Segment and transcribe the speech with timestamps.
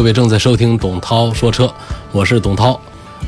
[0.00, 1.70] 各位正在收听董涛说车，
[2.10, 2.80] 我是董涛。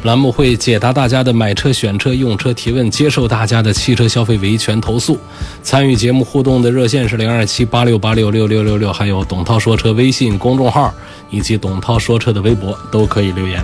[0.05, 5.19] 栏目会解答大家的买车、选车、用车提问，接受大家的汽车消费维权投诉。
[5.63, 10.91] 参与节目互动的热线是零二七八六八六六六六六，还有董涛说车微信公众号
[11.29, 13.63] 以及董涛说车的微博都可以留言。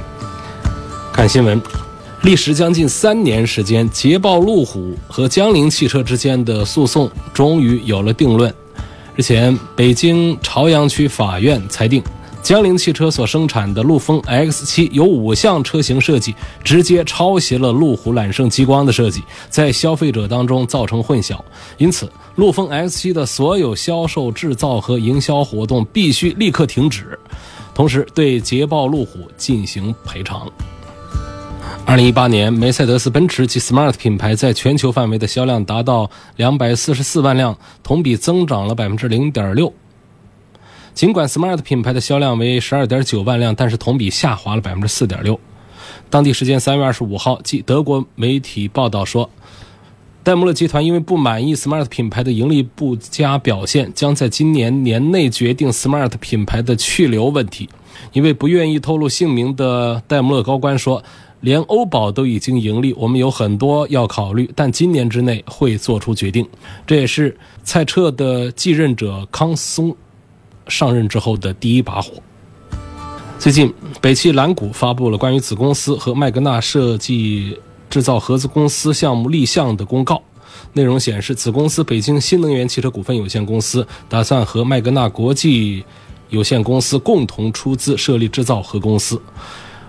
[1.11, 1.59] 看新闻，
[2.25, 8.53] 历时将近三年时间，捷豹路虎和江铃汽车之间的诉讼终于有了定论。
[9.17, 12.03] 日前，北京朝阳区法院裁定。
[12.49, 21.39] 江铃汽车所生产的陆风 X7 有五项车型设计直接抄袭了路虎揽胜极光的设计，在消费者当中造成混淆，
[21.77, 27.19] 因此陆风 X7 的所有销售、制造和营销活动必须立刻停止，
[27.75, 30.51] 同时对捷豹路虎进行赔偿。
[31.85, 39.71] 二零一八年，梅赛德斯奔驰及 Smart 品牌在全球范围的销量达到两百四十四万辆，同比增长了百分之零点六。
[40.99, 45.39] 尽管 Smart 品牌的销量为十二点九万辆，但是同比下滑了百分之四点六。
[46.11, 49.31] 当地时间三月二十五号，继德国媒体报道说，
[50.25, 57.69] 戴姆勒集团因为不满意 Smart 品牌的盈利不佳表现，将在今年年内决定 Smart 品牌的去留问题。
[58.13, 61.01] 一位不愿意透露姓名的戴姆勒高官说
[61.39, 66.45] ：“连欧宝都已经盈利，我们有很多要考虑，但今年之内会做出决定。”
[66.85, 69.97] 这也是蔡澈的继任者康松。
[70.69, 72.13] 上任之后的第一把火。
[73.39, 77.57] 最近，北汽蓝谷发布了关于子公司和麦格纳设计
[77.89, 80.23] 制造合资公司项目立项的公告。
[80.73, 85.85] 内容显示，子公司北京新能源汽车股份有限公司打算和麦格纳国际
[86.31, 89.21] 有限公司共同出资设立制造合公司，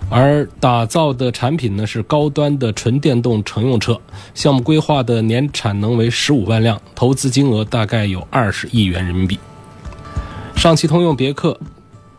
[0.09, 3.99] 而打造的产品呢是高端的纯电动乘用车。
[4.35, 9.39] 项目规划的年产能为十五万辆，投资金额大概有二十亿元人民币。
[10.59, 11.57] 上汽通用别克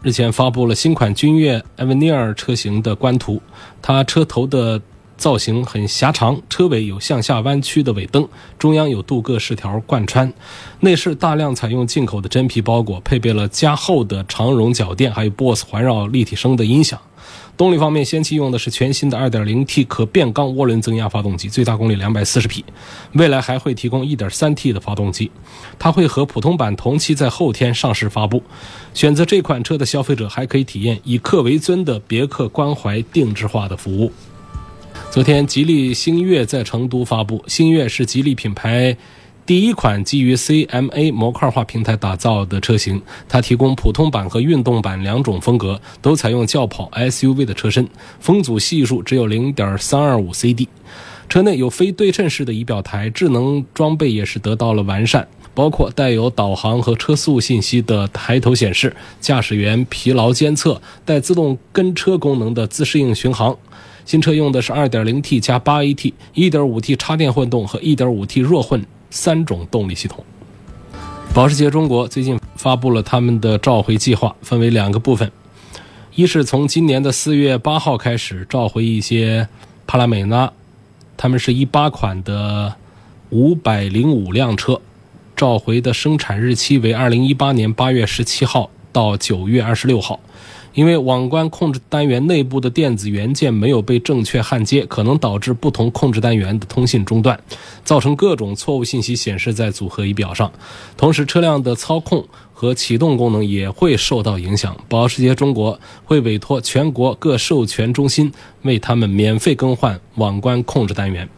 [0.00, 3.38] 日前发布了新款君越 Avenir 车型的官图，
[3.82, 4.80] 它车头的
[5.18, 8.26] 造型很狭长，车尾有向下弯曲的尾灯，
[8.58, 10.32] 中央有镀铬饰条贯穿，
[10.80, 16.98] 内饰大量采用进口的真皮包裹，配备了加厚的长绒脚垫，还有 BOSS 环绕立体声的音响。
[17.60, 22.64] 动力方面，氙气用的是全新的 2.0T 可变缸涡轮增压发动机，最大功率240匹。
[23.12, 25.30] 未来还会提供 1.3T 的发动机，
[25.78, 28.42] 它会和普通版同期在后天上市发布。
[28.94, 34.10] 选择这款车的消费者还可以体验以客为尊的别克关怀定制化的服务。
[35.10, 38.96] 昨天，吉利星越在成都发布，星越是吉利品牌。
[39.46, 47.88] 第一款基于 CMA 模块化平台打造的车型，它提供普通版和运动版两种风格，都采用轿跑 SUV 的车身，
[48.20, 50.68] 风阻系数只有0.325 CD。
[51.28, 63.56] 车内有非对称式的仪表台，智能装备也是得到了完善，包括带有导航和车速信息的抬头显示、驾驶员疲劳监测、带自动跟车功能的自适应巡航。
[64.04, 68.84] 新车用的是 2.0T 加 8AT、1.5T 插电混动和 1.5T 弱混。
[69.10, 70.24] 三种动力系统。
[71.34, 75.30] 保时捷中国最近发布了他们的召回计划，分为两个部分：
[76.14, 79.48] 一是从今年的四月八号开始召回一些
[79.86, 80.52] 帕拉梅拉，
[81.16, 82.74] 他们是一八款的
[83.30, 84.80] 五百零五辆车，
[85.36, 90.18] 召回的生产日期为二零一八年八月十七号到九月二十六号。
[90.72, 97.38] 因为网关控制单元内部的电子元件没有被正确焊接，可能导致不同控制单元的通信中断，
[97.84, 100.50] 造成各种错误信息显示在组合仪表上。
[100.96, 104.76] 同时，车辆的操控和启动功能也会受到影响。
[104.88, 108.32] 保时捷中国会委托全国各授权中心
[108.62, 111.28] 为他们免费更换网关控制单元。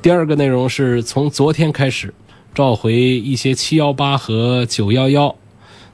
[0.00, 2.14] 第二个内容是从昨天开始
[2.54, 5.34] 召回一些718和911。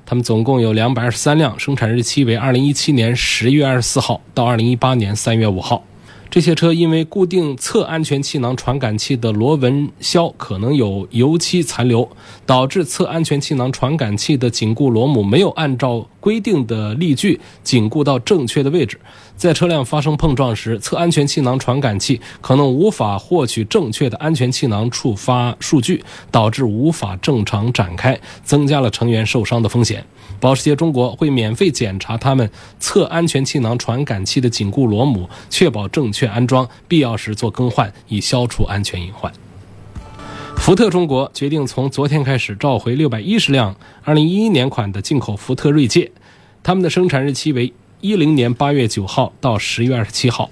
[0.08, 5.82] 他们总共有两百二十三辆，生产日期为二零一七年十月二十四号到二零一八年三月五号。
[6.28, 12.06] 这些车因为固定侧安全气囊传感器的螺纹销可能有油漆残留，
[12.44, 19.00] 导致侧安全气囊传感器的紧固螺母没有按照规定的力矩紧固到正确的位置。
[19.34, 30.05] 在车辆发生碰撞时，侧安全气囊传感器可能无法获取正确的安全气囊触发数据，导致无法正常展开，增加了成员受伤的风险。
[30.40, 39.32] 保时捷中国会免费检查他们测安全气囊传感器的紧固螺母，确保正确安装，必要时做更换，以消除安全隐患。
[40.56, 46.10] 福特中国决定从昨天开始召回六百一十辆二零一一年款的进口福特锐界，
[46.62, 50.50] 他们的生产日期为一零年八月九号到十月二十七号。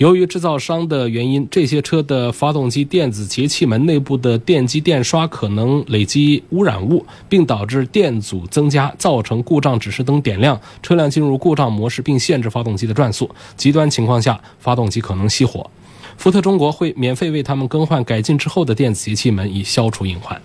[0.00, 13.28] 由于制造商的原因，这些车的发动机电子节气门内部的电机电刷可能累积污染物，并导致电阻增加，造成故障指示灯点亮，车辆进入故障模式，并限制发动机的转速。
[13.58, 15.70] 极端情况下，发动机可能熄火。
[16.16, 20.40] 福特中国会免费为他们更换改进之后的电子节气门，以消除隐患。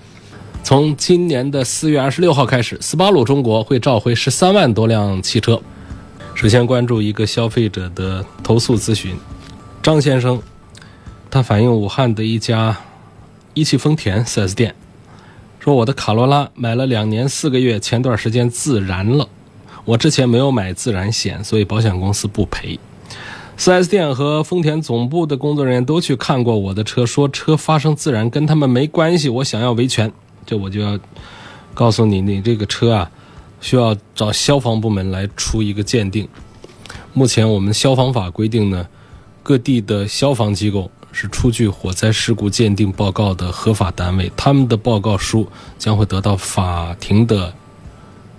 [0.63, 5.62] 从今年的四月二十六号开始，斯巴鲁中国会召回十三万多辆汽车。
[6.34, 9.16] 首先关注一个消费者的投诉咨询。
[9.86, 10.42] 张先生，
[11.30, 12.76] 他反映武汉的一家
[13.54, 14.74] 一汽丰田 4S 店，
[15.60, 19.30] 说我的卡罗拉买了两年四个月，前段时间自燃了。
[19.84, 22.80] 我之前没有买自燃险，所以保险公司不赔。
[23.60, 29.30] 4S 店和丰田总部的工作人员都去看过我的车，说车发生自燃跟他们没关系。
[29.30, 30.12] 我想要维权，
[30.48, 31.00] 这我就要
[31.76, 33.12] 告诉你，你这个车啊，
[33.62, 36.28] 需要找消防部门来出一个鉴定。
[37.14, 38.88] 目前我们消防法规定呢。
[39.45, 45.47] 各地的消防机构是出具火灾事故鉴定报告的合法单位，他们的报告书
[45.77, 47.53] 将会得到法庭的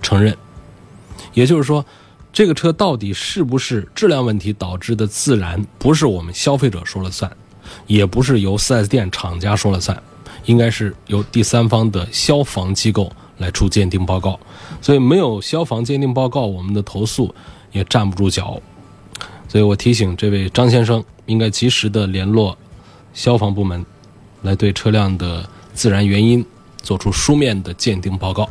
[0.01, 0.35] 承认。
[1.33, 1.85] 也就是说，
[2.33, 7.31] 这个车到底是不是质量问题导致的自燃，不是我们消费者说了算，
[7.85, 9.97] 也不是由 4S 店厂家说了算，
[10.43, 14.37] 应该是由第三方的消防机构来出鉴定报告。
[14.81, 17.33] 所以，没有消防鉴定报告，我们的投诉
[17.71, 18.61] 也站不住脚。
[19.47, 22.57] 所以我提醒这位张先生，应该及时的联络
[23.13, 23.85] 消防部门，
[24.41, 26.45] 来对车辆的自燃原因
[26.81, 28.49] 做出书面的鉴定报告。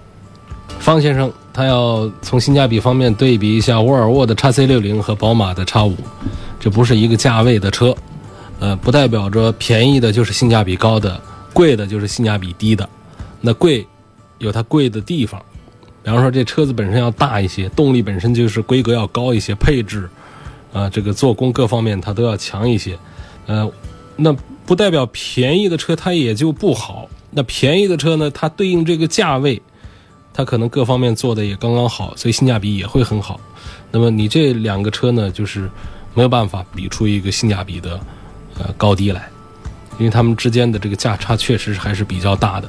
[0.79, 5.95] 方先生他要从性价比方面对比一下沃尔沃的 x C 六零和宝马的 x 五，
[6.59, 7.97] 这不是一个价位的车，
[8.59, 11.21] 呃，不代表着便宜的就是性价比高的，
[11.53, 12.89] 贵的就是性价比低的。
[13.41, 13.87] 那贵
[14.39, 15.41] 有它贵的地方，
[16.03, 20.09] 比方说这车子本身要大一些，动力本身就是规格要高一些，配置。
[20.73, 22.99] 啊，这个做工各方面它都要强一些，
[23.47, 23.71] 呃，
[24.17, 24.35] 那
[24.67, 27.09] 不代表便宜的车它也就不好。
[27.31, 29.61] 那便宜的车呢，它对应这个价位，
[30.35, 33.41] 它可能各方面做的也刚刚好，所以性价比也会很好。
[33.91, 35.71] 那么你这两个车呢，就是
[36.15, 37.99] 没有办法比出一个性价比的
[38.59, 39.29] 呃高低来，
[39.99, 42.69] 因为它们之间的这个价差确实还是比较大的。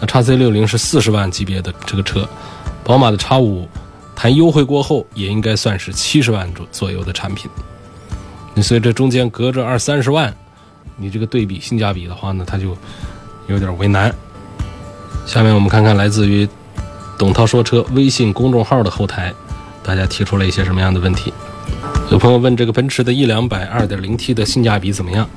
[0.00, 2.28] 那叉 C 六零是四十万级别的这个车，
[2.84, 3.66] 宝马的叉五。
[4.18, 7.48] 谈优惠过后，也应该算是七十万左左右的产品。
[8.52, 10.34] 你所以这中间隔着二三十万，
[10.96, 12.76] 你这个对比性价比的话呢，它就
[13.46, 14.12] 有点为难。
[15.24, 16.48] 下面我们看看来自于
[17.16, 19.32] 董涛说车微信公众号的后台，
[19.84, 21.32] 大家提出了一些什么样的问题？
[22.10, 25.30] 有朋友问这个奔驰的 E 两百二点零 T 的性价比怎么样？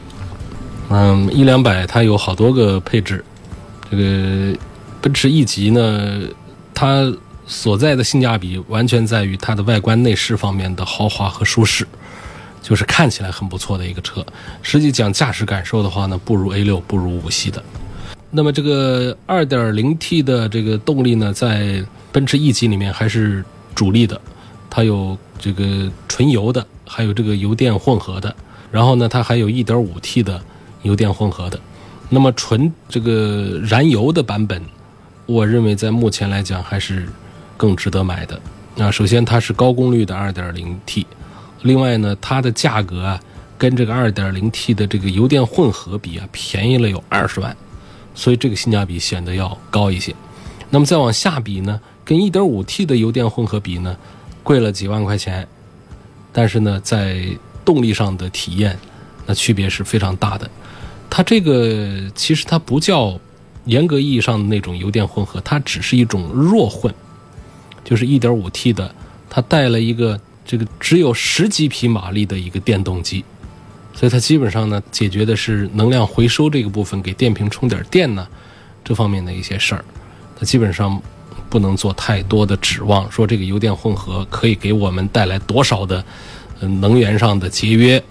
[0.89, 3.23] 嗯，E 两百它有好多个配置，
[3.91, 4.57] 这个
[4.99, 6.21] 奔驰 E 级呢，
[6.73, 7.13] 它。
[7.51, 11.85] 所在的性价比完全在于它的外观内饰方面的豪华和舒适，
[12.61, 14.25] 就是看起来很不错的一个车。
[14.61, 17.61] 实际讲驾驶感受的话呢，不如 A 六，不如五系的。
[18.29, 21.83] 那么这个 2.0T 的这个动力呢，在
[22.13, 23.43] 奔驰 E 级里面还是
[23.75, 24.19] 主力的，
[24.69, 28.33] 它有这个纯油的，还有这个油电混合的，
[28.71, 30.41] 然后呢，它还有 1.5T 的
[30.83, 31.59] 油电混合的。
[32.07, 34.63] 那么纯这个燃油的版本，
[35.25, 37.09] 我认为在目前来讲还是。
[37.61, 38.41] 更值得买的，
[38.75, 41.05] 那首先它是高功率的 2.0T，
[41.61, 43.19] 另外呢，它的价格啊，
[43.55, 47.55] 跟这个 2.0T 的这个油电混合比啊，便宜了有二十万，
[48.15, 50.15] 所以这个性价比显得要高一些。
[50.71, 53.95] 那么再往下比呢，跟 1.5T 的油电混合比呢，
[54.41, 55.47] 贵了几万块钱，
[56.33, 57.23] 但是呢，在
[57.63, 58.75] 动力上的体验，
[59.27, 60.49] 那区别是非常大的。
[61.11, 63.19] 它这个其实它不叫
[63.65, 66.91] 严格意义上的那种油电混合，它只是一种弱混。
[67.83, 68.93] 就是 1.5T 的，
[69.29, 73.23] 它带了一个这个只有十几匹马力的一个电动机，
[73.93, 78.27] 所以它基本上呢解决的是能量回收这个部分，给电瓶充点电呢
[78.83, 79.83] 这方面的一些事儿。
[80.37, 81.01] 它基本上
[81.49, 86.03] 不能做太多的指望，说这个油电混合可以给我们带来多少的
[86.59, 88.03] 能源上的节约。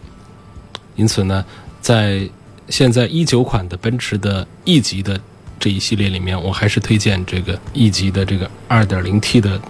[0.96, 1.44] 因此呢，
[1.80, 2.28] 在
[2.68, 5.20] 现在一九款的奔驰的 E 级的。
[5.60, 9.60] 这一系列里面，我还是推荐这个 E 级的这个 2.0T 的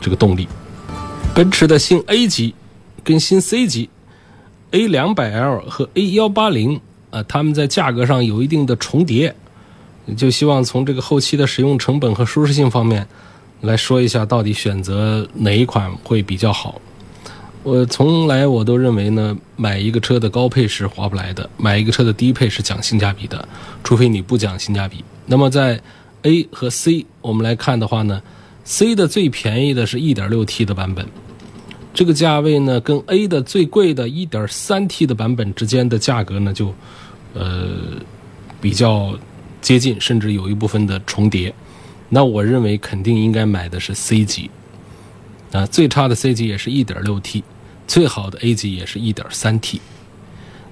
[0.00, 0.46] 这个动力。
[1.34, 2.54] 奔驰的新 A 级
[3.02, 3.88] 跟新 C 级
[4.72, 6.80] A200L 和 A180
[7.10, 9.34] 啊，它们在价格上有一定的重叠，
[10.16, 13.06] 就希望从这个后期的使用成本和舒适性方面
[13.62, 16.80] 来说一下到底选择哪一款会比较好。
[17.66, 23.48] 我从来我都认为呢，买一个车的高配是划不来的，买一个车的低配是讲性价比的，
[23.82, 25.04] 除非你不讲性价比。
[25.26, 25.80] 那么在
[26.22, 28.22] A 和 C 我们来看的话呢
[28.62, 31.04] ，C 的最便宜的是 1.6T 的版本，
[31.92, 36.72] 这个价位呢跟 A 的最贵的 1.3T 的版本之间的价格呢就
[37.34, 37.66] 呃
[38.60, 39.18] 比较
[39.60, 41.52] 接近，甚至有一部分的重叠。
[42.10, 44.48] 那我认为肯定应该买的是 C 级，
[45.50, 47.42] 啊，最差的 C 级也是 1.6T。
[47.86, 49.80] 最好的 A 级也是一点三 T，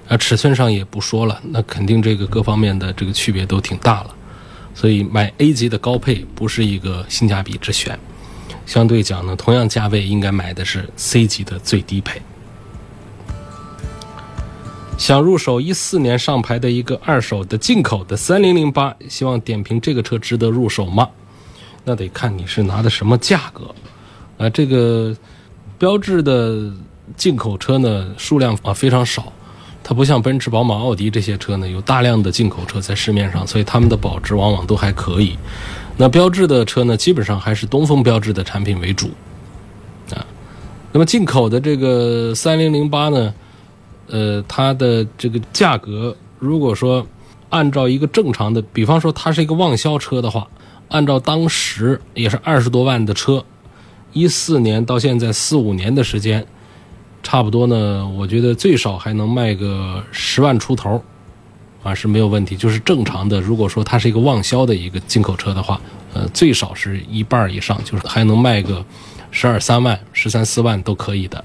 [0.09, 4.13] 啊，尺寸上也不说了，那肯定这个各方面的这个区别都挺大了，
[4.73, 7.97] 所以买 A 级的高配不是一个性价比之选，
[8.65, 12.21] 相对讲呢，同样价位应该买的是 C 级的最低配。
[14.97, 21.09] 想入手一四年上牌的一个二手的进口的三零零八，希望点评这个车值得入手吗？
[21.85, 23.73] 那得看你是拿的什么价格，
[24.37, 25.15] 啊，这个
[25.79, 26.71] 标志的。
[27.15, 29.31] 进口车呢数量啊非常少，
[29.83, 35.37] 它不像奔驰、宝马、奥迪这些车呢有大量的进口车在市面上，所以它们的保值往往都还可以。
[35.97, 39.09] 那标致的车呢，基本上还是东风标致的产品为主
[40.11, 40.25] 啊。
[40.91, 43.33] 那么进口的这个三零零八呢，
[44.07, 47.05] 呃，它的这个价格，如果说
[47.49, 50.47] 按照一个正常的，比方说它是一个旺销车的话，
[50.89, 53.45] 按照当时也是二十多万的车，
[54.11, 56.45] 一四年到现在四五年的时间。
[57.25, 61.03] 差不多呢，我觉得最少还能卖个十万出头，
[61.81, 62.55] 啊是没有问题。
[62.55, 65.81] 就是正常的，如果说它是一个旺销的一个进口车的话，
[66.13, 68.85] 呃，最少是一半以上，就是还能卖个
[69.31, 71.43] 十二三万、十三四万都可以的。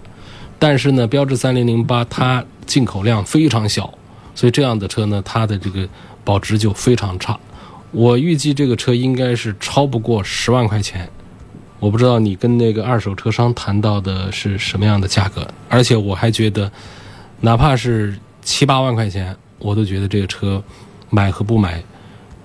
[0.59, 3.91] 但是呢，标致三零零八它进口量非常小，
[4.35, 5.89] 所以这样的车呢，它的这个
[6.23, 7.41] 保值就非常差。
[7.91, 11.09] 我预计这个车应该是超不过十万块钱。
[11.81, 16.71] 我不知道你跟那个二手车商谈到的是什么样的价格，而且我还觉得，
[17.41, 20.63] 哪怕是七八万块钱，我都觉得这个车
[21.09, 21.83] 买和不买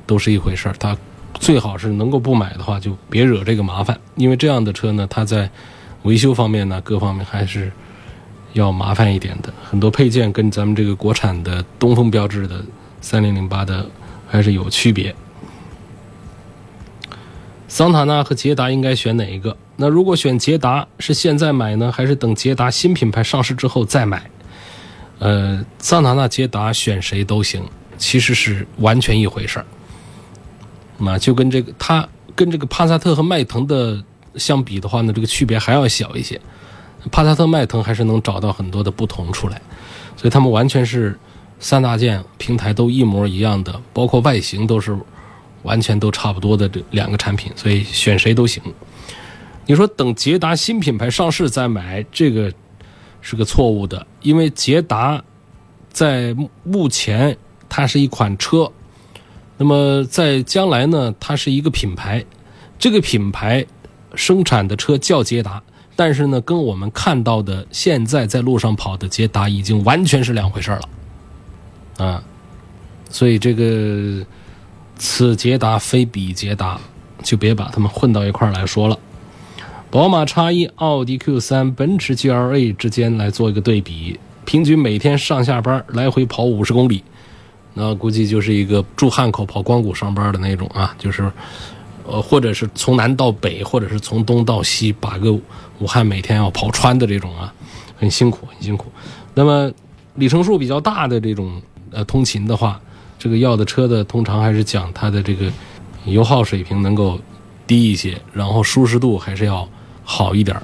[0.07, 0.75] 都是一回事儿。
[0.79, 0.97] 它
[1.33, 5.49] 最好是能够不买的话，就别惹这个麻烦，因为这样的车呢，它在
[6.03, 7.69] 维修方面呢，各方面还是
[8.53, 9.53] 要麻烦一点的。
[9.69, 12.63] 很多配件跟咱们这个国产的东风标致的
[13.01, 13.85] 三零零八的
[14.29, 15.13] 还是有区别。
[17.67, 19.55] 桑塔纳和捷达应该选哪一个？
[19.75, 24.29] 那如果选捷达，是现在买呢，还是等捷达新品牌上市之后再买？
[25.19, 27.63] 呃，桑塔纳、捷达选谁都行，
[27.97, 29.65] 其实是完全一回事儿。
[30.97, 34.01] 那就跟这个它跟这个帕萨特和迈腾的
[34.35, 36.39] 相比的话呢，这个区别还要小一些。
[37.11, 39.59] 帕萨特、迈腾还是能找到很多的不同出来，
[40.15, 41.17] 所以他们完全是
[41.59, 44.95] 三大件平台都一模一样的，包括外形都是。
[45.65, 48.61] 完全都差不多的这两个产品，所以选谁都行。
[49.65, 52.53] 你说等捷达新品牌上市再买，这个
[53.19, 55.21] 是个错误的，因为捷达
[55.91, 57.35] 在目前
[57.67, 58.71] 它是一款车，
[59.57, 62.23] 那么在将来呢，它是一个品牌，
[62.77, 63.65] 这个品牌
[64.13, 65.61] 生产的车叫捷达，
[65.95, 70.89] 但是呢，跟我们看到的现在在路上跑的捷达已经完全是两回事了，
[72.05, 72.23] 啊，
[73.09, 74.23] 所以这个。
[74.97, 76.79] 此捷达非彼捷达，
[77.21, 78.97] 就别把它们混到一块儿来说了。
[79.91, 87.03] 宝马 X1、奥迪 Q3、奔驰 GLA 之间来做一个对比，平均每天上下班来回跑五十公里，
[87.73, 91.31] 那估计就是一个住汉口跑光谷上班的那种啊，就是
[92.05, 95.31] 呃，或者是从南到北，或者是从东到西，把个
[95.79, 97.53] 武汉每天要跑穿的这种啊，
[97.97, 98.91] 很辛苦，很辛苦。
[99.33, 99.71] 那么
[100.15, 101.61] 里程数比较大的这种
[101.91, 102.79] 呃通勤的话。
[103.25, 105.51] 这个要的车的通常还是讲它的这个
[106.05, 107.19] 油耗水平能够
[107.65, 109.67] 低一些，然后舒适度还是要
[110.03, 110.55] 好一点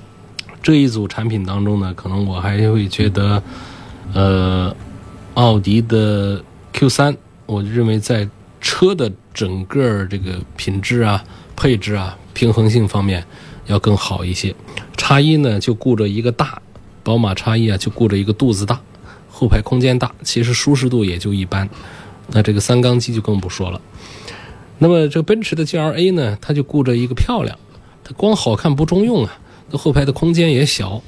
[0.62, 3.42] 这一组产品当中呢，可能我还会觉得，
[4.14, 4.76] 呃，
[5.34, 6.40] 奥迪的
[6.72, 8.30] Q3，我认为在
[8.62, 11.24] 车的整个这个品质啊、
[11.56, 13.26] 配置啊、平衡性方面
[13.66, 14.54] 要更好一些。
[14.96, 16.62] 叉一呢就顾着一个大，
[17.02, 18.80] 宝马叉一啊就顾着一个肚子大，
[19.32, 21.68] 后排空间大，其实舒适度也就一般。
[22.28, 23.82] 那这个三缸机就更不说了。
[24.80, 27.58] 那么这个奔驰的 GLA 呢，它就顾着一个漂亮，
[28.04, 29.38] 它光好看不中用啊。
[29.72, 31.02] 这后排的空间也小，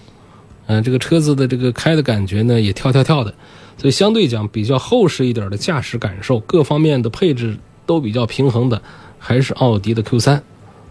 [0.68, 3.34] 嗯，这个车子的这个开的感觉呢也跳跳跳的，
[3.78, 8.82] 所以相对讲比较厚实一点的驾驶感受，各方面的配置都比较平衡的，
[9.20, 10.40] 还是奥迪的 Q3，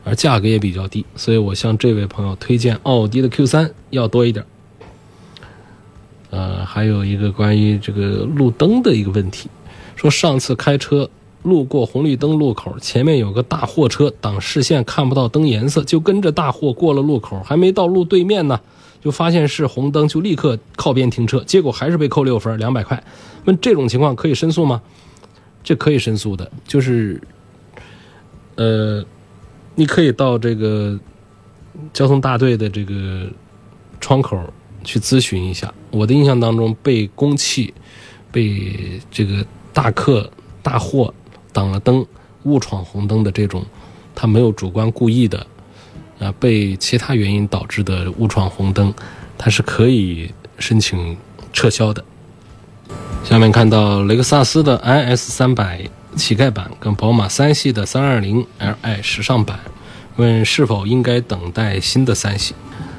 [0.05, 4.45] 而价格也比较低，所以我向这位朋友推荐奥迪的 Q3 要多一点。
[6.29, 9.49] 呃，还有一个关于这个路灯的一个问题。
[10.03, 11.09] 说上次开车
[11.45, 18.61] 路过红绿灯路口，前面有个大货车挡视线，看不到灯颜色，就跟着大货过了路口，还没到路对面呢，
[19.01, 23.01] 就发现是红灯，就立刻靠边停车，结果还是被扣六分，两百块。
[23.45, 24.83] 问这种情况可以申诉吗？
[25.63, 27.23] 这可以申诉的，就是，
[28.57, 29.05] 呃，
[29.77, 30.99] 你可以到这个
[31.93, 33.29] 交通大队的这个
[34.01, 34.37] 窗口
[34.83, 35.73] 去咨询一下。
[35.93, 37.73] 我的印象当中，被公汽、
[38.33, 40.31] 被这个大客、
[40.63, 41.13] 大货
[41.53, 42.05] 挡了灯、
[42.45, 43.65] 误闯红灯的这种，
[44.15, 45.47] 他没有主观故意的，
[46.19, 48.93] 啊，被其他原因导致的误闯红灯，
[49.39, 51.17] 他是可以申请
[51.53, 52.05] 撤销的。
[53.25, 55.81] 下面看到雷克萨斯的 IS 三百
[56.17, 59.59] 乞丐版跟宝马三系的三二零 Li 时尚版，
[60.17, 62.55] 问是否应该等待新的三系？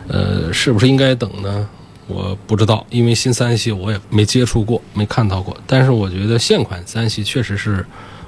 [0.07, 1.69] 呃，是不是应该等呢？
[2.07, 5.55] 我不知道，因为新三系我也没接触过，没看到过。
[5.65, 7.85] 但是我觉得现款三系确实是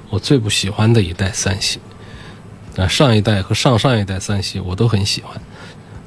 [0.08, 1.78] 我最不喜欢的一代三系。
[2.76, 5.40] 啊，上一代和上上一代三系我都很喜欢。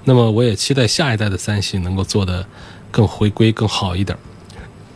[0.03, 2.45] 那么我也期待下一代的三系能够做得
[2.91, 4.17] 更回归、更好一点。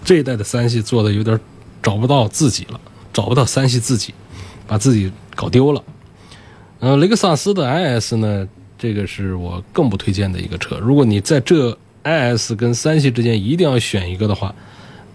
[0.04, 1.40] 这一代的三系做的有点
[1.82, 2.80] 找不到自己了，
[3.12, 4.14] 找不到三系自己，
[4.68, 5.84] 把自己搞丢了。
[6.80, 10.78] 呃，雷克萨斯的 IS 呢，这个是我更不推荐的一个车。
[10.78, 14.54] 如果你在这 IS 跟三系之间一定要选一个的话，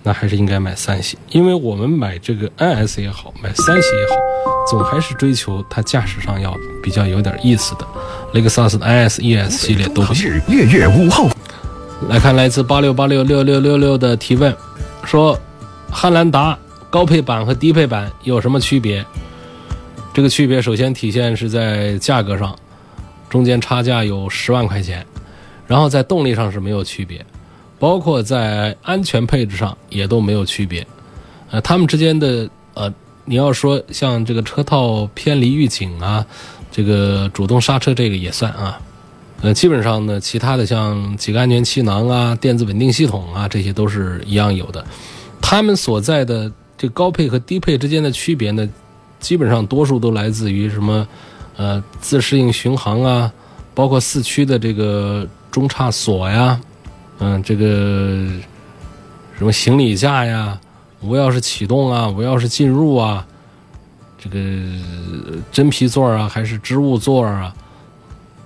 [0.03, 4.17] 那还是应该买三系，因为我们买这个 IS 也好，买三系也好，
[4.71, 7.87] 总还是追求它驾驶上要比较有点意思的。
[8.33, 10.31] 雷克萨斯的 IS、ES 系列都不行。
[10.49, 11.29] 月月午后，
[12.09, 14.55] 来看来自八六八六六六六六的提问，
[15.05, 15.39] 说
[15.91, 16.59] 汉兰达
[16.91, 19.05] 高配版和低配版有什么区别？
[20.15, 22.57] 这个区别首先体现是在价格上，
[23.29, 25.07] 中间差价有十万块钱，
[25.69, 27.25] 然后在动力上是没有区别，
[27.79, 30.85] 包括在安全配置上也都没有区别。
[31.51, 32.93] 呃，它们之间的呃，
[33.25, 36.27] 你要说像这个车套偏离预警啊，
[36.73, 38.81] 这个主动刹车这个也算啊。
[39.43, 44.85] 呃，基本上呢，其他的像几个安全气囊啊、电子稳定系统啊，这些都是一样有的。
[45.41, 48.69] 它们所在的这高配和低配之间的区别呢，
[49.21, 51.07] 基本上多数都来自于什么？
[51.57, 53.33] 呃，自适应巡航啊，
[53.75, 56.61] 包括四驱的这个中差锁呀，
[57.19, 58.27] 嗯、这个
[59.37, 60.59] 什么行李架呀、
[61.01, 63.27] 无钥匙启动啊、无钥匙进入啊，
[64.19, 64.39] 这个
[65.51, 67.55] 真皮座啊还是织物座啊？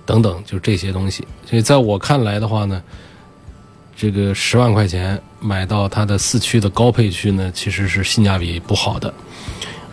[0.05, 1.25] 等等，就这些东西。
[1.49, 2.81] 所以在我看来的话呢，
[3.95, 9.13] 这个十万块钱买到它的四驱的高配区呢，其实是性价比不好的。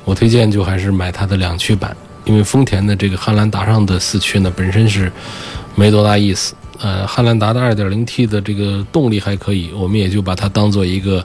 [0.05, 5.13] 我推荐就还是买它的两驱版，因为丰田的这个汉兰达上的四驱呢本身是
[5.77, 6.55] 没多大意思。
[6.81, 11.25] 呃，汉兰达的 2.0T 的这个动力还可以，我们也就把它当做一个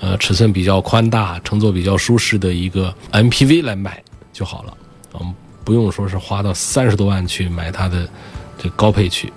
[0.00, 4.74] 呃尺寸比较宽大、乘坐比较舒适的一个 MPV 来买就好了。
[5.12, 8.08] 我们，不用说是花到三十多万去买它的
[8.58, 9.32] 这高配区。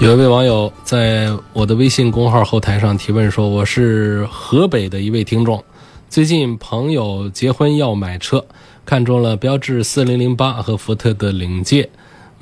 [0.00, 5.62] 有一位网友在我的微信公号后台上提问说：“我是河北的一位听众，
[6.10, 8.44] 最近朋友结婚要买车，
[8.84, 11.88] 看中了标致4008和福特的领界，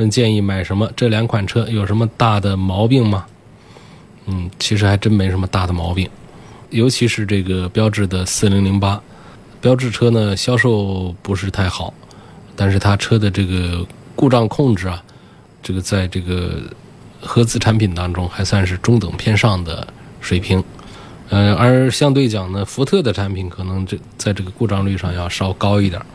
[0.08, 0.90] 建议买什么？
[0.96, 3.26] 这两款车有什么大的毛病吗？”
[4.26, 6.08] 嗯，其实还真没什么大的毛病，
[6.70, 9.00] 尤其是这个标致的4008，
[9.60, 11.92] 标致车呢销售不是太好，
[12.54, 13.84] 但是它车的这个
[14.14, 15.02] 故障控制啊，
[15.60, 16.62] 这个在这个
[17.20, 19.84] 合资产品当中还算是中等偏上的
[20.20, 20.62] 水平。
[21.28, 26.06] 呃，而相对讲呢，福特的产品可能这在这个故障率上要稍高一点儿，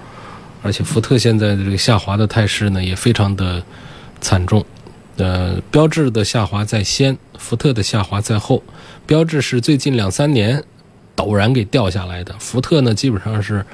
[0.62, 3.64] 而且福特现在的这个下滑的态势呢也非常的
[4.20, 4.66] 惨重。
[5.18, 8.62] 呃，标志的下滑在先，福特的下滑在后。
[9.06, 10.64] 标志是最近两三年
[11.16, 13.66] 陡然给掉下来的，福特呢基本上是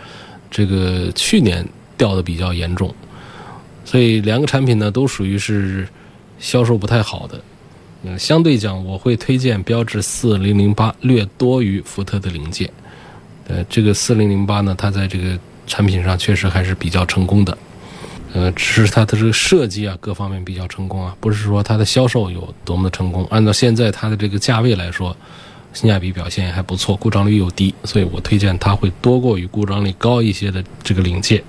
[0.49, 1.67] 这个去年
[1.97, 2.93] 掉的比较严重，
[3.83, 5.87] 所以两个产品呢都属于是
[6.39, 7.41] 销售不太好的。
[8.03, 12.69] 嗯，相对讲，我会推荐标致四零零八略多于福特的零件。
[13.47, 17.57] 呃，这个四零零八呢，它在这个产品上确实还是比较成功的。
[18.33, 23.27] 呃，只是它的这个设计啊，各方面比较成功啊，不是说它的销售有多么的成功。
[23.29, 25.15] 按照现在它的这个价位来说，
[25.71, 31.43] 性价比表现还不错，故障率又低，所以我推荐它会多过于故障率高一些的这个零件。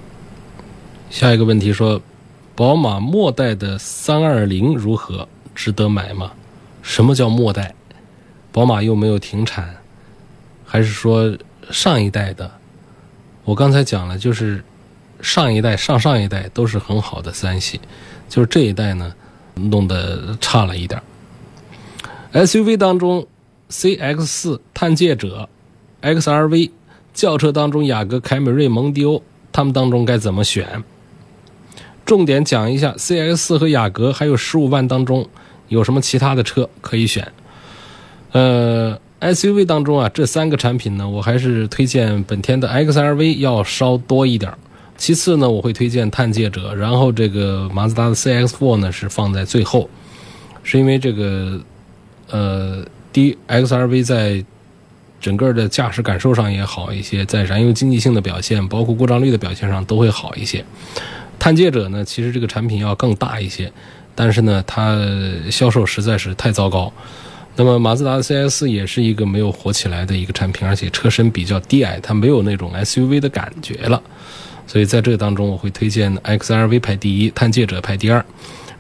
[1.09, 2.01] 下一个问题说，
[2.55, 5.27] 宝马末代的三二零如何？
[5.55, 6.33] 值得买吗？
[6.83, 7.75] 什么叫末代？
[8.53, 9.75] 宝马又没有停产，
[10.67, 11.35] 还是说
[11.71, 12.51] 上一代的？
[13.45, 14.65] 我刚才讲了，就是
[15.21, 17.81] 上一代、上上一代都是很好的三系，
[18.29, 19.15] 就是这一代呢
[19.55, 21.01] 弄得差了一点。
[22.33, 23.27] SUV 当中
[23.71, 25.49] ，CX 4探界者、
[26.03, 26.71] XRV
[27.13, 30.83] 轿车当中，雅阁、凯美瑞、蒙迪欧，他们当中该怎么选？
[32.05, 35.29] 重点讲一下 CX 四和雅阁，还有十五万当中
[35.69, 37.33] 有什么其他的车可以选？
[38.33, 44.53] 呃，SUV 当中啊，这三个产品呢，我还是推荐本田的 XRV 要稍多一点。
[44.97, 49.91] 其次呢，我会推荐探界者，然后这个马自达的 CX-4 呢是放在最后，
[50.63, 51.61] 是因为这个
[52.31, 54.45] 呃，第一 XRV 在
[55.21, 60.65] 整个的驾驶感受上也好一些，在燃油经济性的表现，包括故障率的表现上都会好一些。
[61.39, 63.73] 探界者呢，其实这个产品要更大一些，
[64.15, 64.97] 但是呢，它
[65.51, 66.93] 销售实在是太糟糕。
[67.57, 74.03] 那么马自达的 CS 也是一个没有火起来的一个产品，而且车身比较低矮，它没有那种 SUV 的感觉了。
[74.67, 78.25] 所以在这当中，我会推荐 XRV 排第一，探界者排第二。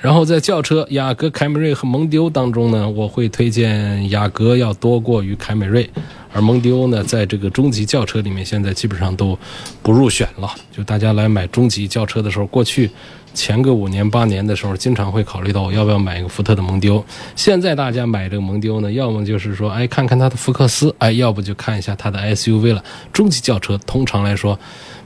[0.00, 5.88] 然后在轿车，雅阁、凯美瑞和蒙迪欧当中呢，我会推荐雅阁要多过于凯美瑞，
[6.35, 9.38] 而蒙迪欧呢，在这个中级轿车里面，现在基本上都
[9.83, 10.51] 不入选了。
[10.70, 12.90] 就大家来买中级轿车的时候，过去
[13.33, 17.03] 前个五年八年的时候，经常会考虑到我要不要买一个福特的蒙迪欧。
[17.37, 22.85] 现在大家买这个蒙迪欧呢，要么就是说，哎，看看它的福克斯，哎，要不就看一下它的 SUV 了。
[23.12, 24.59] 中级轿车通常来说。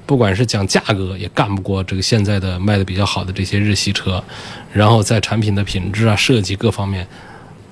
[0.07, 4.25] 不管是讲价格，也干不过这个现在的卖的比较好的这些日系车，
[4.73, 7.07] 然后在产品的品质啊、设计各方面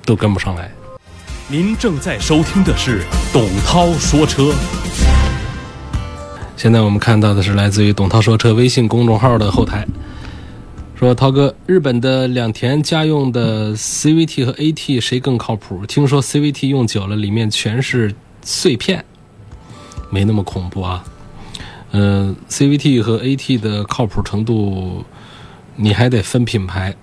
[0.05, 0.69] 都跟不上来。
[1.49, 4.53] 您正在收听的是董涛说车。
[6.57, 9.87] 现在我们看到的是来自于董涛说车微信公众号的后台，
[10.93, 15.85] 说涛哥，日本的两田家用的 CVT 和 AT 谁更靠谱？
[15.85, 19.05] 听说 CVT 用久了里面全是碎片，
[20.09, 21.01] 没那么恐怖啊。
[21.91, 25.05] 嗯，CVT 和 AT 的靠谱程度，
[25.77, 26.93] 你还得分品牌。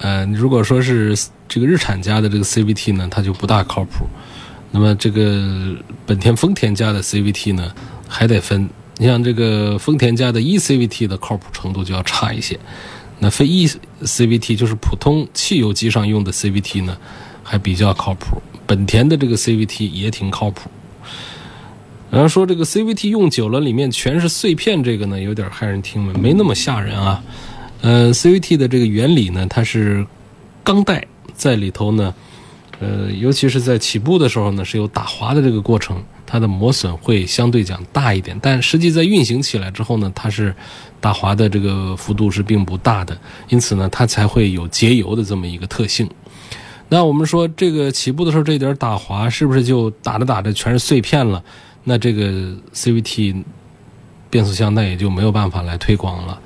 [0.00, 1.16] 呃，如果说是
[1.48, 4.06] 这个日产家的这个 CVT 呢，它就不大靠谱。
[4.70, 7.72] 那么这个本田、丰田家的 CVT 呢，
[8.08, 8.68] 还得分。
[8.98, 12.58] 你像这个丰田家的 eCVT 的靠谱程度就要差一些。
[13.18, 16.96] 那非 eCVT 就是普通汽油机上用的 CVT 呢，
[17.42, 18.40] 还比较靠谱。
[18.66, 20.70] 本田的这个 CVT 也挺靠谱。
[22.10, 27.22] 然后说这个 CVT 用久了，里面全是碎片，这个呢有点骇人听闻，没那么吓人啊。
[27.82, 30.06] 呃，CVT 的这个原理呢，它是
[30.62, 32.14] 钢带在里头呢，
[32.78, 38.38] 呃，尤其是在起步的时候呢，是有打滑的这个过程，它的磨损会相对讲大一点。
[38.42, 40.54] 但实际在运行起来之后呢，它是
[41.00, 43.16] 打滑的这个幅度是并不大的，
[43.48, 46.08] 因此呢，它才会有节油的这么一个特性。
[46.90, 51.42] 那我们说这个起步的时候这点打滑，是不是就打着打着全是碎片了？
[51.84, 53.42] 那这个 CVT
[54.28, 56.38] 变速箱那也就没有办法来推广了。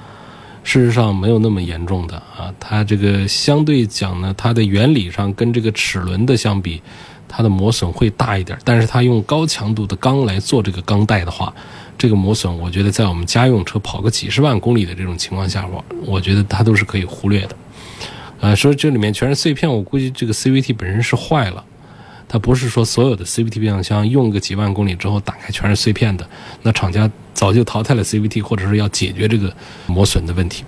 [0.64, 6.82] 事实上没有那么严重的啊，它这个相对讲呢，它的原理上跟这个齿轮的相比，
[7.28, 8.58] 它的磨损会大一点。
[8.64, 11.54] 但是它用高强度的钢来做这个钢带的话，
[11.98, 17.56] 这个磨损我觉得在我们家用车跑个几十万公里的这种情况下，我我觉得它都是可以忽略的。
[18.40, 21.62] 啊，说这里面全是碎片，我估计这个 CVT 本身是坏了。
[22.34, 26.28] 它不是说所有的 CVT 变速箱用个几万公里之后打开全是碎片的，
[26.62, 29.54] 那厂家早就淘汰了 CVT，或者是要解决这个
[29.86, 30.64] 磨损的问题。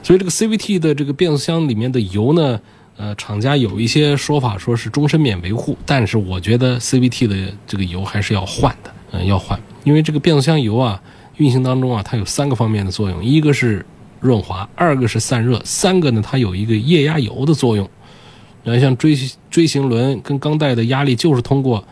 [0.00, 2.60] 所以这个 CVT 的这个变速箱里面的油呢，
[2.96, 11.02] 呃，厂家有一些说法说是终身免维护，但是我觉得 CVT 的这个油还是要换的，嗯，要换，因为这个变速箱油啊，
[11.38, 13.84] 运行当中啊，它有三个方面的作用，一个是
[14.20, 17.90] 润滑，二个是散热，三个呢，它有一个液压油的作用。
[18.74, 19.16] 后像锥
[19.50, 21.82] 锥形轮跟钢带的压力就是通过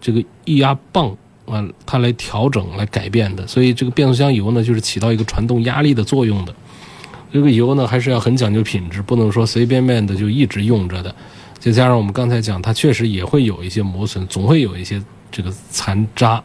[0.00, 3.46] 这个液压泵啊，它来调整来改变的。
[3.46, 6.54] 所以这个变速箱油呢，就是起到一个传动压力的作用的。
[7.32, 11.14] 这个油呢，还是要很讲究品质，不能说随便便的就一直用着的。
[11.58, 16.42] 再加上我们刚才讲，它确实也会有一些磨损，总会有一些这个残渣。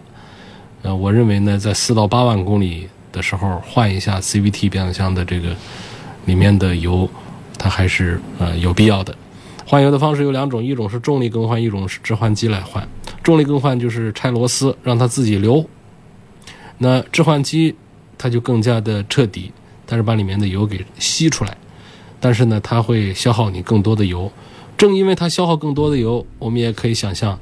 [0.82, 5.56] 呃，我认为呢，在四到八万公里的时候换一下 CVT 变速箱的这个
[6.26, 7.10] 里面的油，
[7.58, 9.16] 它还是呃有必要的。
[9.66, 12.88] 换油的方式有两种，一种是重力更换，一种是置换机来换。
[13.24, 15.64] 重力更换就是拆螺丝让它自己流，
[16.80, 17.76] 那置换机
[18.18, 19.52] 它就更加的彻底，
[19.86, 21.56] 它是把里面的油给吸出来，
[22.20, 24.32] 但是呢，它会消耗你更多的油。
[24.78, 27.38] 正因为它消耗更多的油，我们也可以想象，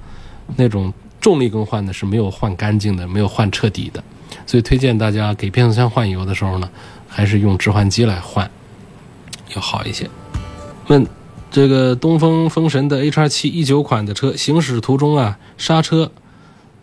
[0.58, 4.04] 那种重力更换呢是没有换干净的，没有换彻底的。
[4.46, 6.70] 所以推荐大家给变速箱换油的时候呢，
[7.08, 8.50] 还是用置换机来换，
[9.56, 10.10] 要好一些。
[10.88, 11.19] 问。
[11.52, 16.12] 这个东风风神的 H R 七一九款的车行驶途中啊，刹车，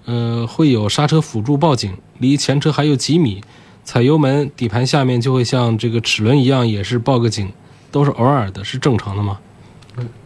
[0.07, 3.41] 呃，会有刹车辅助报警，离前车还有几米，
[3.85, 7.53] 踩油门，底盘下面就会像这个齿轮一样，也是报个警，
[7.93, 9.39] 都是偶尔的，是正常的吗？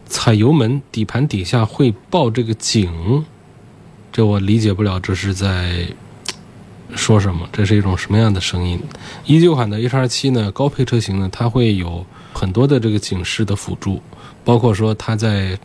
[0.07, 3.23] 踩油门，底盘底下会报这个警，
[4.11, 5.85] 这我理解不了，这是在
[6.95, 8.79] 说什么，这是一种什么样的声音。
[9.25, 14.01] 一九款的 H R 七呢，高配车型呢，它会有很多的这个警示的辅助，
[14.43, 15.57] 包括说他在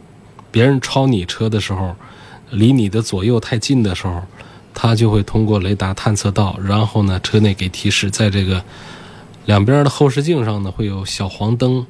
[0.50, 1.94] 别人超你车的时候，
[2.50, 4.22] 离你的左右太近的时候，
[4.74, 8.62] 他就会通过雷达探测到，然后呢，车内给提示，在这个
[9.46, 11.86] 两边的后视镜上呢，会有小黄灯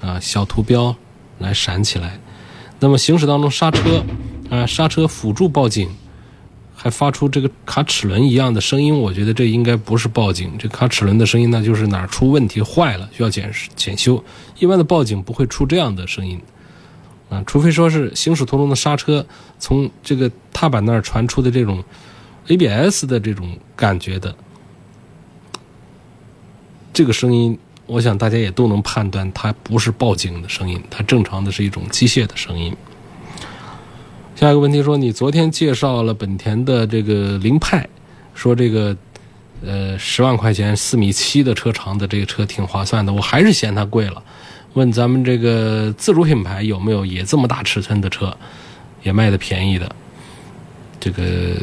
[0.00, 0.94] 啊、小图标
[1.38, 2.18] 来闪起来。
[2.80, 4.04] 那么行驶当中刹车
[4.50, 5.88] 啊，刹车辅助报警。
[6.82, 14.20] 还发出这个卡齿轮一样的声音，我觉得这应该不是报警，这卡齿轮的声音那就是哪儿出问题坏了，需要检检修。
[14.58, 16.40] 一般的报警不会出这样的声音，
[17.30, 19.24] 啊，除非说是行驶途中的刹车
[19.60, 21.84] 从这个踏板那儿传出的这种
[22.48, 24.34] ABS 的这种感觉的
[26.92, 32.76] 这个声音，我想大家也都能判断它不是报警的声音，它正常的是一种机械的声音。
[34.42, 37.88] 下一个问题说，你昨天介绍了本田的这个凌派，
[38.34, 38.96] 说这个
[39.64, 44.20] 呃十万块钱四米七的车长的这个车挺划算的，我还是嫌它贵了。
[44.72, 48.36] 问咱们这个自主品牌有没有也这么大尺寸的车，
[49.04, 49.94] 也卖的便宜的，
[50.98, 51.54] 这个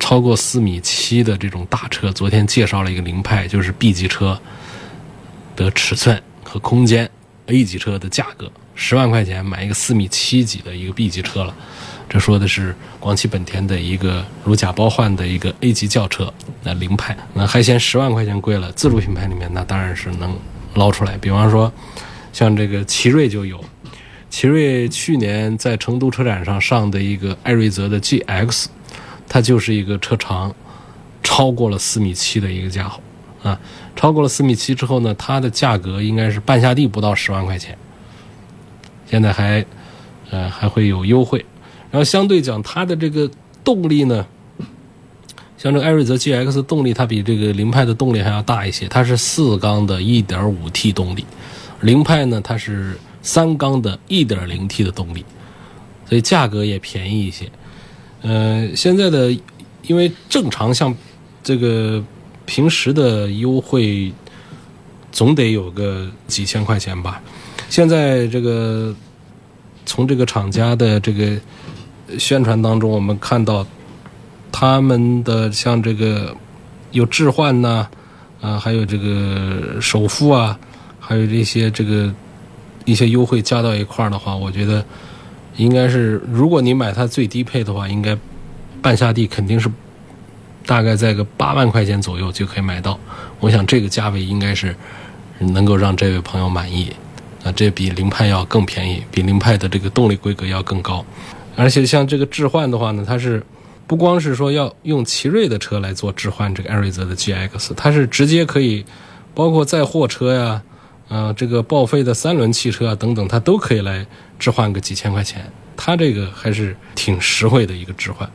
[0.00, 4.40] 超过四米七的这种大车，昨天介绍了一个凌派，就是 B 级车
[5.54, 7.10] 的尺寸和空间
[7.48, 8.50] ，A 级车的价格。
[8.74, 11.54] 十万块钱买一个四米七几的一个 B 级车了，
[12.08, 16.32] 这说的是广汽本田的一个如假包换的一个 A 级轿车，
[16.62, 18.72] 那凌派，那还嫌十万块钱贵了。
[18.72, 20.36] 自主品牌里面那当然是能
[20.74, 21.72] 捞出来，比方说
[22.32, 23.62] 像这个奇瑞就有，
[24.28, 28.66] 奇瑞去年在成都车展上上的一个艾瑞泽的 GX，
[29.28, 30.52] 它就是一个车长
[31.22, 33.00] 超过了四米七的一个家伙
[33.44, 33.58] 啊，
[33.94, 37.78] 超过了四米七之后呢，它的价格应该是半下地不到十万块钱。
[39.14, 39.64] 现在还，
[40.30, 41.38] 呃，还会有优惠，
[41.88, 43.30] 然后相对讲，它的这个
[43.62, 44.26] 动力呢，
[45.56, 51.24] 像这个艾瑞泽 GX 动力，它比这个凌派的动力还要大一些，它是四缸的 1.5T 动力，
[51.82, 55.24] 凌派呢它是三缸的 1.0T 的动力，
[56.08, 57.48] 所以价格也便宜一些。
[58.22, 59.30] 呃，现在的
[59.82, 60.92] 因为正常像
[61.40, 62.02] 这个
[62.46, 64.12] 平时的优惠，
[65.14, 67.22] 总得有个几千块钱吧。
[67.70, 68.92] 现在这个
[69.86, 71.38] 从这个厂家的这个
[72.18, 73.64] 宣传当中，我们看到
[74.50, 76.36] 他们的像这个
[76.90, 77.86] 有置换呐，
[78.40, 80.58] 啊，还有这个首付啊，
[80.98, 82.12] 还有这些这个
[82.84, 84.84] 一些优惠加到一块儿的话，我觉得
[85.56, 88.18] 应该是，如果你买它最低配的话，应该
[88.82, 89.70] 半下地肯定是
[90.66, 92.98] 大概在个八万块钱左右就可以买到。
[93.40, 94.74] 我想这个价位应该是
[95.38, 96.92] 能够让这位朋友满意。
[97.44, 101.04] 啊，这比凌派要更便宜，比凌派的这个动力规格要更高，
[101.56, 103.44] 而且像这个置换的话呢，它是
[103.86, 108.82] 不光是说要用奇瑞的车来做置换这个艾瑞泽的 GX，它是直接可以
[109.34, 110.62] 包括载货车呀，
[111.06, 114.06] 啊，这个报废的三轮汽车啊等等，它都可以来
[114.38, 115.44] 置换个几千块钱，
[115.76, 118.26] 它这个还是挺实惠的一个置换。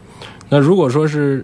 [0.49, 1.43] 那如果说是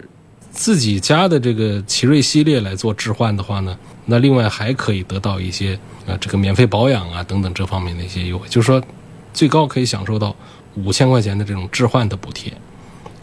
[0.55, 5.77] 自己家的这个奇瑞系列来做置换的话呢，那另外还可以得到一些。
[6.07, 8.79] 啊，这个免费保养啊，等等这方面的一些优惠，就是说，
[9.33, 10.35] 最高可以享受到
[10.75, 12.53] 五千块钱的这种置换的补贴，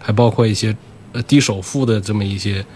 [0.01, 0.77] 还包括一些
[1.13, 2.67] 呃低首付的这么一些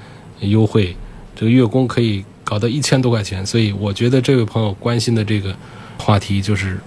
[0.42, 0.96] 优惠，
[1.34, 3.44] 这个月供可以搞到一千多块钱。
[3.44, 5.52] 所以我觉得这位朋友关心的这个
[5.98, 6.78] 话题，就是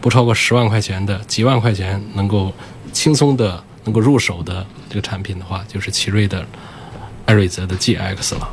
[0.00, 2.52] 不超过十万块钱的几万块钱能够
[2.92, 6.44] 轻松的能够入手的这个产品的话，就是奇瑞的
[7.26, 8.48] 艾瑞泽的 GX 了。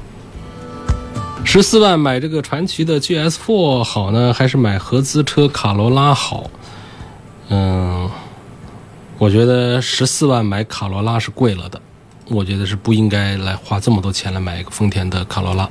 [1.44, 6.50] 十四万买这个传祺的 GS4 好呢，还是买合资车卡罗拉好？
[7.50, 8.10] 嗯，
[9.18, 11.82] 我觉得十四万买卡罗拉是贵了的，
[12.30, 15.68] 我觉得是不应该来花这么多钱来买一个丰田的卡罗拉。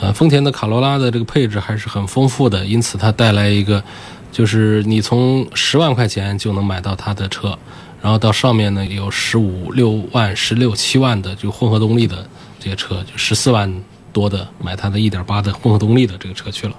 [0.00, 3.82] 呃，丰田的卡罗拉的这个配置还是很丰富的，因此它带来一个，
[4.30, 7.58] 就是你从十万块钱就能买到它的车，
[8.02, 13.72] 然后到上面呢有十五六万、十六七万的就混合动力的这些车，就十四万。
[14.12, 16.74] 多的买它的一点八的混合动力的这个车去了，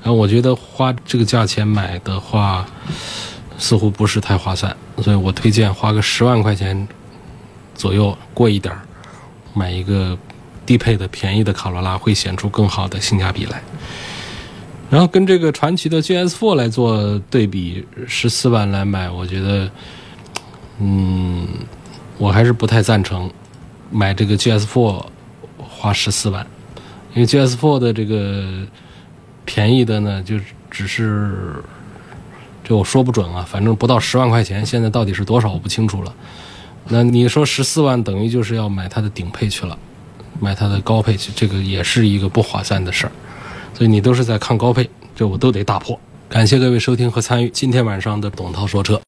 [0.00, 2.64] 然后我觉得花这个价钱买的话，
[3.58, 6.86] 似乎不是太划算，所以我推荐花个十万块钱
[7.74, 8.72] 左右过一点
[9.52, 10.16] 买一个
[10.64, 13.60] 低配的便宜的卡罗拉，会显出更好的性价比来。
[14.88, 19.68] 然后跟这个传祺的 GS4 来做对比，十四万来买，我觉得，
[20.78, 21.46] 嗯，
[22.18, 23.30] 我还是不太赞成
[23.90, 25.04] 买这个 GS4。
[25.74, 26.46] 花十四万，
[27.12, 28.64] 因为 GS4 的这个
[29.44, 30.36] 便宜的呢，就
[30.70, 31.56] 只是
[32.62, 34.64] 这我说不准啊，反正不到十万块钱。
[34.64, 36.14] 现在到底是多少我不清楚了。
[36.86, 39.76] 那你说十四万等于就是要买它的顶配去了，
[40.38, 43.12] 买它的高配去，这个也是一个不划算的事儿。
[43.74, 45.98] 所以你都是在看高配，这我都得打破。
[46.28, 49.00] 感谢各位收听和参与今天晚上的董涛说车。